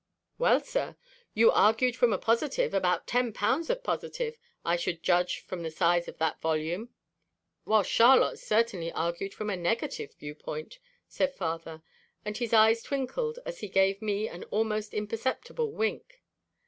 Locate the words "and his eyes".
12.25-12.81